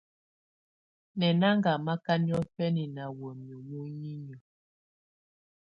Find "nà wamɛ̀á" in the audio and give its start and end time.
2.95-3.59